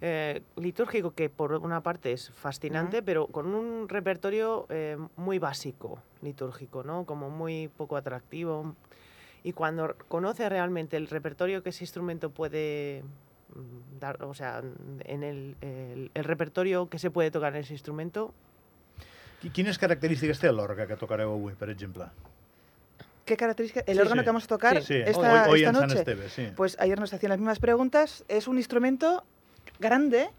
eh, 0.00 0.42
litúrgico 0.56 1.12
que 1.12 1.28
por 1.28 1.52
una 1.54 1.82
parte 1.82 2.12
es 2.12 2.30
fascinante, 2.30 2.98
Ujú. 2.98 3.04
pero 3.04 3.26
con 3.26 3.54
un 3.54 3.88
repertorio 3.88 4.66
eh, 4.70 4.96
muy 5.16 5.38
básico 5.38 6.02
litúrgico, 6.22 6.82
¿no? 6.84 7.04
Como 7.04 7.28
muy 7.30 7.68
poco 7.68 7.96
atractivo. 7.96 8.74
Y 9.42 9.52
cuando 9.52 9.94
conoce 10.08 10.48
realmente 10.48 10.96
el 10.96 11.06
repertorio 11.08 11.62
que 11.62 11.70
ese 11.70 11.84
instrumento 11.84 12.30
puede 12.30 13.02
mm, 13.54 13.98
dar, 14.00 14.22
o 14.22 14.34
sea, 14.34 14.62
en 15.04 15.22
el, 15.22 15.56
el- 15.60 16.10
el 16.14 16.24
repertorio 16.24 16.88
que 16.88 16.98
se 16.98 17.10
puede 17.10 17.30
tocar 17.30 17.54
en 17.54 17.62
ese 17.62 17.72
instrumento, 17.74 18.32
Qui- 19.42 19.52
Quines 19.52 19.78
característiques 19.80 20.36
té 20.38 20.50
l'orga 20.52 20.84
que 20.86 20.96
tocareu 21.00 21.32
avui, 21.32 21.54
per 21.56 21.70
exemple? 21.72 22.04
¿Qué 23.24 23.38
características? 23.38 23.84
El 23.86 23.96
Sí, 23.96 24.00
órgano 24.02 24.20
sí. 24.20 24.24
que 24.24 24.28
vamos 24.30 24.44
a 24.44 24.48
tocar 24.48 24.82
Sí, 24.82 24.94
esta, 25.00 25.44
hoy, 25.48 25.50
hoy 25.50 25.60
esta 25.64 25.70
en 25.70 25.76
San 25.76 25.88
noche. 25.88 25.98
Esteve, 26.00 26.28
sí. 26.28 26.48
Pues 26.54 26.76
ayer 26.78 27.00
nos 27.00 27.14
hacían 27.14 27.30
las 27.30 27.38
mismas 27.38 27.58
preguntas. 27.58 28.24
Es 28.28 28.48
un 28.48 28.58
instrumento 28.58 29.24
grande, 29.78 30.30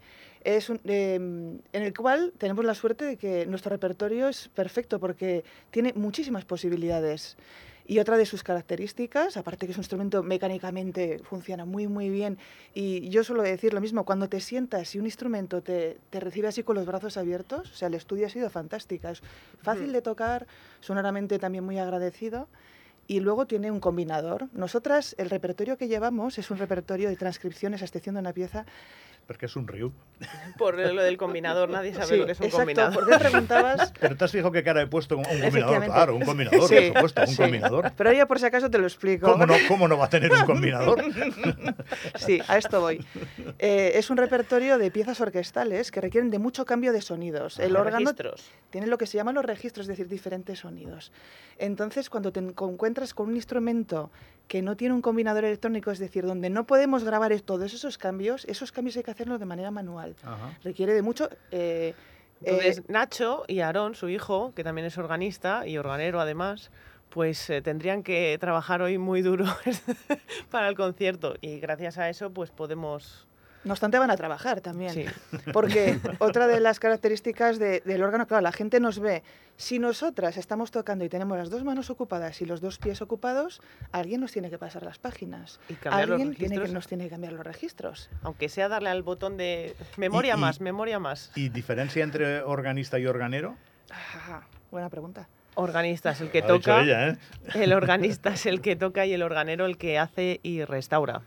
es 0.44 0.70
un- 0.70 0.80
eh, 0.84 1.14
en 1.14 1.62
el 1.72 1.96
cual 1.96 2.32
tenemos 2.38 2.64
la 2.64 2.74
suerte 2.74 3.04
de 3.04 3.16
que 3.16 3.46
nuestro 3.46 3.70
repertorio 3.70 4.28
es 4.28 4.48
perfecto 4.48 4.98
porque 4.98 5.44
tiene 5.70 5.92
muchísimas 5.94 6.44
posibilidades. 6.44 7.36
Y 7.84 7.98
otra 7.98 8.16
de 8.16 8.26
sus 8.26 8.44
características, 8.44 9.36
aparte 9.36 9.66
que 9.66 9.72
es 9.72 9.76
un 9.78 9.82
instrumento 9.82 10.22
mecánicamente 10.22 11.20
funciona 11.24 11.64
muy 11.64 11.88
muy 11.88 12.10
bien, 12.10 12.38
y 12.74 13.08
yo 13.08 13.24
suelo 13.24 13.42
decir 13.42 13.74
lo 13.74 13.80
mismo, 13.80 14.04
cuando 14.04 14.28
te 14.28 14.38
sientas 14.40 14.94
y 14.94 15.00
un 15.00 15.04
instrumento 15.04 15.62
te, 15.62 15.98
te 16.10 16.20
recibe 16.20 16.46
así 16.46 16.62
con 16.62 16.76
los 16.76 16.86
brazos 16.86 17.16
abiertos, 17.16 17.72
o 17.72 17.74
sea, 17.74 17.88
el 17.88 17.94
estudio 17.94 18.26
ha 18.26 18.30
sido 18.30 18.50
fantástica, 18.50 19.10
es 19.10 19.20
fácil 19.62 19.92
de 19.92 20.00
tocar, 20.00 20.46
sonoramente 20.80 21.40
también 21.40 21.64
muy 21.64 21.78
agradecido, 21.78 22.46
y 23.08 23.18
luego 23.18 23.46
tiene 23.46 23.72
un 23.72 23.80
combinador. 23.80 24.46
Nosotras, 24.52 25.16
el 25.18 25.28
repertorio 25.28 25.76
que 25.76 25.88
llevamos 25.88 26.38
es 26.38 26.52
un 26.52 26.58
repertorio 26.58 27.08
de 27.08 27.16
transcripciones 27.16 27.82
a 27.82 27.84
excepción 27.84 28.14
de 28.14 28.20
una 28.20 28.32
pieza. 28.32 28.64
Perquè 29.26 29.46
és 29.46 29.54
un 29.56 29.68
riu. 29.68 29.92
Por 30.58 30.76
lo 30.78 31.02
del 31.02 31.16
combinador, 31.16 31.68
nadie 31.70 31.92
sabe 31.94 32.06
Sí, 32.06 32.16
lo 32.16 32.26
que 32.26 32.32
es 32.32 32.38
un 32.40 32.46
exacto. 32.46 32.58
combinador. 32.64 32.94
¿Por 32.94 33.08
qué 33.08 33.18
preguntabas? 33.18 33.92
Pero 34.00 34.16
te 34.16 34.24
has 34.24 34.30
fijado 34.32 34.52
qué 34.52 34.62
cara 34.62 34.82
he 34.82 34.86
puesto 34.86 35.16
un 35.16 35.24
combinador. 35.24 35.84
Claro, 35.84 36.16
un 36.16 36.22
combinador, 36.22 36.68
Sí, 36.68 36.74
por 36.76 36.86
supuesto, 37.10 37.20
un 37.22 37.26
sí. 37.28 37.36
combinador. 37.36 37.92
Pero 37.96 38.12
ya 38.12 38.26
por 38.26 38.38
si 38.38 38.46
acaso 38.46 38.70
te 38.70 38.78
lo 38.78 38.84
explico. 38.84 39.30
¿Cómo 39.32 39.46
no, 39.46 39.54
¿Cómo 39.68 39.88
no 39.88 39.96
va 39.96 40.06
a 40.06 40.10
tener 40.10 40.30
un 40.32 40.44
combinador? 40.44 41.02
Sí, 42.16 42.40
a 42.48 42.58
esto 42.58 42.80
voy. 42.80 43.04
Eh, 43.58 43.92
es 43.94 44.10
un 44.10 44.16
repertorio 44.16 44.78
de 44.78 44.90
piezas 44.90 45.20
orquestales 45.20 45.90
que 45.90 46.00
requieren 46.00 46.30
de 46.30 46.38
mucho 46.38 46.64
cambio 46.64 46.92
de 46.92 47.00
sonidos. 47.00 47.58
El 47.58 47.72
Los 47.72 47.80
órgano 47.82 47.98
registros. 48.10 48.50
tiene 48.70 48.86
lo 48.86 48.98
que 48.98 49.06
se 49.06 49.16
llaman 49.16 49.34
los 49.34 49.44
registros, 49.44 49.84
es 49.84 49.88
decir, 49.88 50.08
diferentes 50.08 50.60
sonidos. 50.60 51.12
Entonces, 51.58 52.10
cuando 52.10 52.32
te 52.32 52.40
en- 52.40 52.48
encuentras 52.58 53.14
con 53.14 53.28
un 53.28 53.36
instrumento 53.36 54.10
que 54.48 54.60
no 54.62 54.76
tiene 54.76 54.94
un 54.94 55.00
combinador 55.02 55.44
electrónico, 55.44 55.90
es 55.90 55.98
decir, 55.98 56.26
donde 56.26 56.50
no 56.50 56.66
podemos 56.66 57.04
grabar 57.04 57.32
es- 57.32 57.42
todos 57.44 57.72
esos 57.72 57.96
cambios, 57.98 58.44
esos 58.46 58.72
cambios 58.72 58.96
hay 58.96 59.02
que 59.04 59.10
hacerlos 59.12 59.38
de 59.40 59.46
manera 59.46 59.70
manual. 59.70 60.16
Ajá. 60.24 60.58
Requiere 60.64 60.92
de 60.94 61.02
mucho... 61.02 61.28
eh, 61.50 61.94
Entonces, 62.42 62.78
eh, 62.78 62.84
Nacho 62.88 63.44
y 63.46 63.60
Aarón, 63.60 63.94
su 63.94 64.08
hijo, 64.08 64.52
que 64.54 64.64
también 64.64 64.86
es 64.86 64.98
organista 64.98 65.66
y 65.66 65.78
organero 65.78 66.20
además, 66.20 66.70
pues 67.08 67.48
eh, 67.50 67.62
tendrían 67.62 68.02
que 68.02 68.36
trabajar 68.40 68.82
hoy 68.82 68.98
muy 68.98 69.22
duro 69.22 69.44
para 70.50 70.68
el 70.68 70.74
concierto 70.74 71.34
y 71.40 71.60
gracias 71.60 71.98
a 71.98 72.08
eso 72.08 72.32
pues 72.32 72.50
podemos... 72.50 73.28
no 73.64 73.72
obstante, 73.72 73.98
van 73.98 74.10
a 74.10 74.16
trabajar 74.16 74.60
también. 74.60 74.90
Sí. 74.92 75.06
Porque 75.52 75.98
otra 76.18 76.46
de 76.46 76.60
las 76.60 76.80
características 76.80 77.58
de- 77.58 77.80
del 77.84 78.02
órgano, 78.02 78.26
claro, 78.26 78.42
la 78.42 78.52
gente 78.52 78.80
nos 78.80 78.98
ve. 78.98 79.22
Si 79.56 79.78
nosotras 79.78 80.36
estamos 80.38 80.70
tocando 80.70 81.04
y 81.04 81.08
tenemos 81.08 81.36
las 81.38 81.50
dos 81.50 81.62
manos 81.62 81.90
ocupadas 81.90 82.40
y 82.42 82.46
los 82.46 82.60
dos 82.60 82.78
pies 82.78 83.02
ocupados, 83.02 83.60
alguien 83.92 84.20
nos 84.20 84.32
tiene 84.32 84.50
que 84.50 84.58
pasar 84.58 84.82
las 84.82 84.98
páginas. 84.98 85.60
Y 85.68 85.76
alguien 85.88 86.34
tiene 86.34 86.58
que, 86.60 86.68
nos 86.68 86.86
tiene 86.88 87.04
que 87.04 87.10
cambiar 87.10 87.34
los 87.34 87.44
registros. 87.46 88.10
Aunque 88.22 88.48
sea 88.48 88.68
darle 88.68 88.88
al 88.88 89.02
botón 89.02 89.36
de 89.36 89.76
memoria 89.96 90.34
Y- 90.34 90.38
y- 90.38 90.40
más, 90.40 90.60
memoria 90.60 90.98
más. 90.98 91.30
¿Y 91.36 91.48
diferencia 91.50 92.02
entre 92.02 92.42
organista 92.42 92.98
y 92.98 93.06
organero? 93.06 93.56
Buena 94.70 94.88
pregunta. 94.88 95.28
Organista 95.54 96.12
es 96.12 96.20
el 96.22 96.30
que 96.30 96.40
toca, 96.40 96.80
ella, 96.82 97.08
¿eh? 97.10 97.16
el 97.54 97.74
organista 97.74 98.30
es 98.30 98.46
el 98.46 98.62
que 98.62 98.74
toca 98.74 99.04
y 99.04 99.12
el 99.12 99.22
organero 99.22 99.66
el 99.66 99.76
que 99.76 99.98
hace 99.98 100.40
y 100.42 100.64
restaura. 100.64 101.20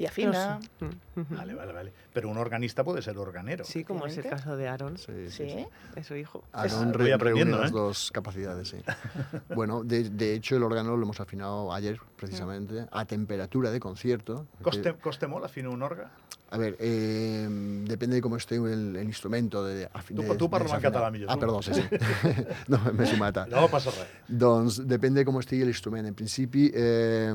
Y 0.00 0.06
afina. 0.06 0.58
Mm. 0.80 1.34
Vale, 1.36 1.54
vale, 1.54 1.72
vale. 1.74 1.92
Pero 2.14 2.30
un 2.30 2.38
organista 2.38 2.82
puede 2.82 3.02
ser 3.02 3.18
organero. 3.18 3.64
Sí, 3.66 3.84
como 3.84 4.06
es 4.06 4.16
el 4.16 4.24
caso 4.24 4.56
de 4.56 4.66
Aarón, 4.66 4.96
Sí, 4.96 5.28
sí, 5.28 5.50
Sí. 5.50 5.66
es 5.94 6.06
su 6.06 6.14
hijo. 6.16 6.42
Aaron 6.52 6.94
re- 6.94 7.12
aprendiendo, 7.12 7.56
reúne 7.58 7.62
las 7.64 7.70
¿eh? 7.70 7.74
dos 7.74 8.10
capacidades, 8.10 8.68
sí. 8.68 8.78
bueno, 9.54 9.84
de, 9.84 10.08
de 10.08 10.32
hecho 10.32 10.56
el 10.56 10.62
órgano 10.62 10.96
lo 10.96 11.02
hemos 11.02 11.20
afinado 11.20 11.70
ayer, 11.74 12.00
precisamente, 12.16 12.86
a 12.90 13.04
temperatura 13.04 13.70
de 13.70 13.78
concierto. 13.78 14.46
Coste, 14.62 14.94
coste 14.94 15.26
molt 15.26 15.44
afinar 15.44 15.68
un 15.70 15.82
orga? 15.82 16.10
A 16.52 16.58
ver, 16.58 16.76
eh, 16.80 17.46
depende 17.86 18.16
de 18.16 18.22
cómo 18.22 18.36
esté 18.36 18.56
el, 18.56 18.96
el 18.96 19.04
instrumento 19.04 19.64
de, 19.64 19.88
afi- 19.90 20.16
Tu- 20.16 20.22
de 20.22 20.34
tu 20.36 20.50
parla 20.50 20.74
en 20.74 20.82
català 20.82 21.08
millor, 21.10 21.30
Ah, 21.30 21.36
perdó, 21.38 21.62
sí, 21.62 21.70
sí. 21.72 21.82
no, 22.68 22.80
m'he 22.92 23.06
sumat. 23.06 23.44
No 23.48 23.68
passa 23.70 23.92
res. 23.94 24.08
Doncs 24.26 24.80
depèn 24.90 25.14
de 25.14 25.22
com 25.24 25.38
estigui 25.38 25.62
l'instrument. 25.64 26.08
En 26.10 26.14
principi, 26.18 26.64
eh, 26.74 27.30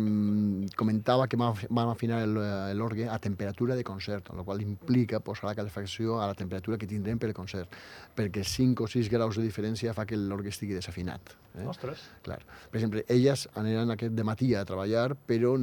comentava 0.76 1.28
que 1.28 1.38
vam 1.38 1.54
afi- 1.54 1.68
vam 1.70 1.90
afinar 1.94 2.22
el- 2.24 2.76
l'orgue 2.78 3.08
a 3.10 3.18
temperatura 3.20 3.76
de 3.76 3.84
concert, 3.84 4.30
el 4.36 4.44
qual 4.44 4.62
implica 4.62 5.20
posar 5.20 5.46
la 5.50 5.56
calefacció 5.56 6.20
a 6.22 6.28
la 6.28 6.34
temperatura 6.36 6.78
que 6.78 6.88
tindrem 6.88 7.18
per 7.18 7.34
concert, 7.34 7.70
perquè 8.16 8.44
5 8.44 8.84
o 8.84 8.88
6 8.88 9.10
graus 9.10 9.38
de 9.38 9.44
diferència 9.44 9.94
fa 9.94 10.06
que 10.06 10.18
l'orgue 10.18 10.50
estigui 10.50 10.74
desafinat. 10.74 11.22
Eh? 11.56 11.64
Ostres. 11.66 12.02
Clar. 12.22 12.42
Per 12.70 12.76
exemple, 12.82 13.06
elles 13.08 13.48
aniran 13.56 13.92
aquest 13.92 14.12
de 14.12 14.24
matí 14.28 14.54
a 14.56 14.66
treballar, 14.66 15.16
però 15.16 15.54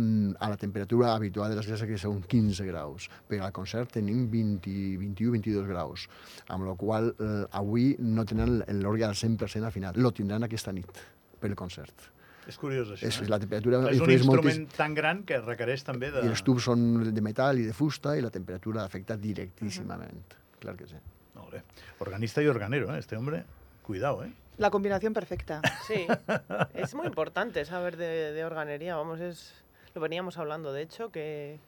a 0.40 0.48
la 0.48 0.56
temperatura 0.56 1.14
habitual 1.14 1.50
de 1.50 1.56
l'església, 1.56 1.86
que 1.86 1.98
són 1.98 2.22
15 2.22 2.64
graus. 2.64 3.10
Però 3.28 3.41
al 3.44 3.52
concert 3.56 3.92
tenim 3.98 4.24
20, 4.30 4.72
21-22 5.02 5.68
graus, 5.68 6.06
amb 6.48 6.66
la 6.68 6.74
qual 6.78 7.12
eh, 7.12 7.44
avui 7.58 7.92
no 8.00 8.24
tenen 8.28 8.60
l'orgue 8.80 9.06
al 9.08 9.18
100% 9.18 9.68
afinat. 9.68 10.00
Lo 10.00 10.12
tindran 10.14 10.48
aquesta 10.48 10.74
nit 10.74 11.04
per 11.40 11.50
el 11.50 11.56
concert. 11.58 12.10
És 12.50 12.58
curiós, 12.58 12.90
això. 12.90 13.06
És, 13.06 13.20
eh? 13.22 13.28
la 13.30 13.38
temperatura 13.38 13.78
és 13.92 14.00
un 14.02 14.10
instrument 14.10 14.42
moltíssim. 14.42 14.68
tan 14.74 14.94
gran 14.98 15.22
que 15.26 15.38
requereix 15.44 15.84
també 15.86 16.10
de... 16.10 16.24
I 16.26 16.32
els 16.32 16.42
tubs 16.42 16.66
són 16.66 17.12
de 17.14 17.24
metall 17.24 17.60
i 17.62 17.66
de 17.68 17.74
fusta 17.76 18.16
i 18.18 18.24
la 18.24 18.32
temperatura 18.34 18.82
afecta 18.82 19.16
directíssimament. 19.20 20.38
Clar 20.62 20.74
que 20.78 20.88
sí. 20.90 20.98
Molt 21.38 21.54
bé. 21.54 21.62
Organista 22.02 22.42
y 22.42 22.48
organero, 22.50 22.94
¿eh? 22.94 22.98
Este 22.98 23.16
hombre, 23.16 23.44
cuidado, 23.82 24.24
¿eh? 24.24 24.32
La 24.58 24.70
combinación 24.70 25.14
perfecta. 25.14 25.62
Sí, 25.86 26.06
es 26.74 26.94
muy 26.94 27.06
importante 27.06 27.64
saber 27.64 27.96
de, 27.96 28.32
de 28.32 28.44
organería, 28.44 28.96
vamos, 28.96 29.20
es 29.20 29.54
lo 29.94 30.00
veníamos 30.00 30.38
hablando, 30.38 30.72
de 30.72 30.82
hecho, 30.82 31.10
que, 31.10 31.58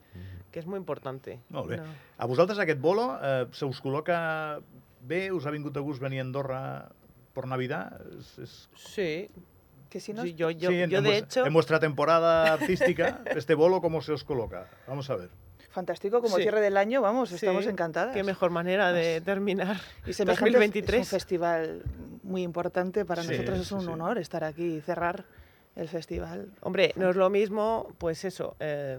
que 0.51 0.59
es 0.59 0.65
muy 0.65 0.77
importante. 0.77 1.39
Molt 1.49 1.67
bé. 1.69 1.77
No. 1.77 1.83
A 2.17 2.25
vosaltres 2.25 2.59
aquest 2.59 2.79
bolo 2.81 3.19
eh, 3.21 3.47
se 3.51 3.65
us 3.65 3.81
col·loca 3.83 4.61
bé? 5.01 5.31
Us 5.31 5.45
ha 5.45 5.51
vingut 5.51 5.75
a 5.77 5.81
gust 5.81 6.01
venir 6.01 6.19
a 6.19 6.25
Andorra 6.25 6.89
por 7.33 7.47
Navidad? 7.47 7.99
És, 8.17 8.37
és... 8.39 8.55
Sí, 8.75 9.29
Que 9.89 9.99
si 10.01 10.11
no, 10.11 10.23
sí, 10.23 10.33
yo, 10.33 10.49
yo, 10.51 10.69
sí, 10.71 10.81
en, 10.81 10.89
yo 10.89 10.97
en 10.97 11.03
de 11.05 11.09
vues- 11.09 11.23
hecho... 11.23 11.45
En 11.45 11.53
vuestra 11.53 11.79
temporada 11.79 12.53
artística, 12.53 13.21
este 13.35 13.53
bolo, 13.55 13.79
¿cómo 13.79 14.01
se 14.01 14.11
os 14.11 14.23
coloca? 14.25 14.67
Vamos 14.87 15.09
a 15.09 15.15
ver. 15.15 15.29
fantástico, 15.69 16.21
como 16.21 16.37
Sí. 16.37 16.41
cierre 16.43 16.61
del 16.61 16.75
año, 16.77 17.01
vamos, 17.01 17.29
sí, 17.29 17.35
estamos 17.35 17.65
encantadas. 17.67 18.13
Qué 18.15 18.23
mejor 18.23 18.49
manera 18.49 18.91
de 18.93 19.19
terminar 19.21 19.75
Y 20.05 20.13
semejante 20.13 20.49
es 20.49 20.55
un 20.55 20.61
2023. 20.61 21.09
festival 21.09 21.83
muy 22.23 22.43
importante 22.43 23.03
para 23.05 23.23
Sí, 23.23 23.31
nosotros 23.31 23.59
es 23.59 23.71
un 23.73 23.81
sí. 23.81 23.87
honor 23.87 24.17
estar 24.17 24.43
aquí 24.45 24.77
y 24.77 24.81
cerrar 24.81 25.25
el 25.75 25.89
festival. 25.89 26.47
Hombre, 26.61 26.93
no 26.95 27.09
es 27.09 27.15
lo 27.15 27.29
mismo, 27.29 27.89
pues 27.97 28.23
eso, 28.23 28.55
eh, 28.59 28.97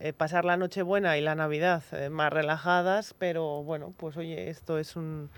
eh, 0.00 0.12
pasar 0.12 0.44
la 0.44 0.56
Nochebuena 0.56 1.18
y 1.18 1.20
la 1.20 1.34
Navidad 1.34 1.82
eh, 1.92 2.08
más 2.08 2.32
relajadas, 2.32 3.14
pero 3.18 3.62
bueno, 3.62 3.92
pues 3.96 4.16
oye, 4.16 4.48
esto 4.48 4.78
es 4.78 4.96
un, 4.96 5.30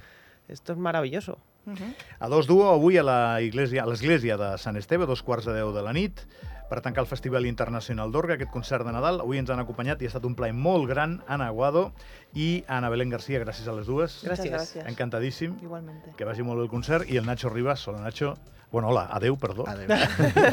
esto 0.48 0.72
es 0.72 0.78
maravilloso. 0.78 1.38
Ujú. 1.66 1.84
A 2.20 2.28
dos 2.28 2.46
duo, 2.46 2.70
avui 2.70 2.96
a 2.96 3.02
la 3.02 3.40
iglesia, 3.42 3.82
a 3.82 3.90
l'església 3.90 4.36
de 4.38 4.52
Sant 4.62 4.78
Esteve, 4.78 5.02
a 5.02 5.10
dos 5.10 5.24
quarts 5.26 5.48
de 5.50 5.56
deu 5.58 5.72
de 5.74 5.82
la 5.82 5.90
nit, 5.90 6.22
per 6.68 6.80
tancar 6.82 7.02
el 7.04 7.06
Festival 7.10 7.46
Internacional 7.46 8.10
d'Orga, 8.12 8.34
aquest 8.34 8.50
concert 8.50 8.84
de 8.86 8.92
Nadal. 8.92 9.20
Avui 9.22 9.38
ens 9.38 9.50
han 9.50 9.60
acompanyat 9.62 10.02
i 10.02 10.08
ha 10.08 10.12
estat 10.12 10.24
un 10.26 10.34
plaer 10.34 10.52
molt 10.54 10.88
gran 10.90 11.20
Ana 11.28 11.46
Aguado 11.52 11.92
i 12.34 12.64
Ana 12.68 12.90
Belén 12.90 13.10
Garcia, 13.10 13.38
gràcies 13.44 13.68
a 13.68 13.72
les 13.76 13.86
dues. 13.86 14.20
Gràcies. 14.26 14.50
Gracias. 14.50 14.86
Encantadíssim. 14.90 15.56
Igualmente. 15.62 16.12
Que 16.16 16.24
vagi 16.24 16.42
molt 16.42 16.58
bé 16.58 16.64
el 16.64 16.70
concert. 16.70 17.08
I 17.10 17.16
el 17.18 17.26
Nacho 17.26 17.48
Ribas, 17.48 17.86
hola 17.88 18.00
Nacho. 18.00 18.34
Bueno, 18.72 18.88
hola, 18.88 19.04
adeu, 19.14 19.36
perdó. 19.38 19.62
Adéu. 19.70 19.86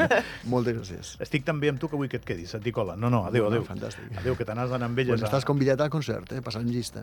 Moltes 0.52 0.76
gràcies. 0.76 1.08
Estic 1.24 1.42
tan 1.44 1.58
bé 1.60 1.68
amb 1.72 1.80
tu 1.82 1.88
que 1.90 1.98
vull 1.98 2.08
que 2.08 2.20
et 2.20 2.24
quedis, 2.24 2.52
et 2.54 2.62
dic 2.62 2.76
hola. 2.78 2.94
No, 2.96 3.10
no, 3.10 3.24
adeu, 3.26 3.42
No, 3.44 3.50
no, 3.50 3.56
adeu. 3.56 3.64
fantàstic. 3.66 4.06
Adeu, 4.20 4.36
que 4.38 4.44
te 4.46 4.54
n'has 4.54 4.70
d'anar 4.70 4.86
amb 4.86 4.98
elles. 5.02 5.10
Bueno, 5.16 5.26
a- 5.26 5.28
estàs 5.30 5.44
convidat 5.44 5.80
al 5.82 5.90
concert, 5.90 6.30
eh? 6.32 6.40
passant 6.40 6.64
llista. 6.70 7.02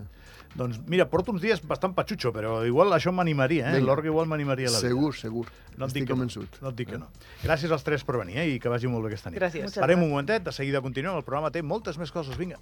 Doncs 0.56 0.80
mira, 0.88 1.10
porto 1.12 1.32
uns 1.36 1.42
dies 1.44 1.62
bastant 1.68 1.94
patxutxo, 1.94 2.32
però 2.36 2.62
igual 2.66 2.94
això 2.96 3.12
m'animaria, 3.12 3.74
eh? 3.76 3.82
L'orga 3.82 4.08
igual 4.08 4.28
m'animaria 4.32 4.72
la 4.72 4.80
vida. 4.80 4.88
Segur, 4.88 5.14
segur. 5.16 5.46
No 5.78 5.86
et 5.86 5.92
Estic 5.92 6.02
dic 6.02 6.08
que 6.08 6.14
no. 6.14 6.18
convençut. 6.18 6.62
No 6.62 6.70
et 6.70 6.76
dic 6.80 6.90
que 6.90 6.98
no. 6.98 7.08
Gràcies 7.44 7.72
als 7.72 7.84
tres 7.84 8.04
per 8.08 8.18
venir, 8.18 8.38
eh? 8.40 8.48
I 8.56 8.60
que 8.60 8.70
vagi 8.72 8.88
molt 8.88 9.01
bé 9.04 9.14
aquesta 9.14 9.34
nit. 9.34 9.40
Gràcies. 9.42 9.80
Parem 9.82 10.04
un 10.04 10.12
momentet, 10.14 10.44
de 10.46 10.56
seguida 10.56 10.82
continuem. 10.82 11.18
El 11.18 11.28
programa 11.28 11.52
té 11.52 11.64
moltes 11.66 11.98
més 12.02 12.14
coses. 12.14 12.38
Vinga. 12.38 12.62